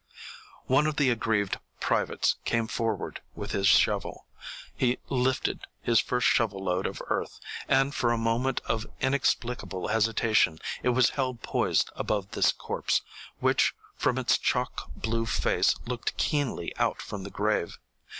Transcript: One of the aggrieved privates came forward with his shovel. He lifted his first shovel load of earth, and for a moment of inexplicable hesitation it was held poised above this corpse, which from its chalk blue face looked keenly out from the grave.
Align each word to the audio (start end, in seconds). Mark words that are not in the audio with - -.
One 0.65 0.87
of 0.87 0.95
the 0.95 1.11
aggrieved 1.11 1.59
privates 1.79 2.37
came 2.43 2.65
forward 2.67 3.21
with 3.35 3.51
his 3.51 3.67
shovel. 3.67 4.25
He 4.75 4.97
lifted 5.09 5.59
his 5.79 5.99
first 5.99 6.25
shovel 6.25 6.63
load 6.63 6.87
of 6.87 7.03
earth, 7.09 7.39
and 7.67 7.93
for 7.93 8.11
a 8.11 8.17
moment 8.17 8.61
of 8.65 8.87
inexplicable 8.99 9.89
hesitation 9.89 10.57
it 10.81 10.89
was 10.89 11.11
held 11.11 11.43
poised 11.43 11.91
above 11.95 12.31
this 12.31 12.51
corpse, 12.51 13.03
which 13.41 13.75
from 13.95 14.17
its 14.17 14.39
chalk 14.39 14.89
blue 14.95 15.27
face 15.27 15.75
looked 15.85 16.17
keenly 16.17 16.75
out 16.77 16.99
from 16.99 17.23
the 17.23 17.29
grave. 17.29 17.77